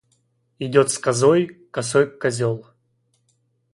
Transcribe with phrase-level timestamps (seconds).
[0.57, 2.65] Идет с козой косой козел.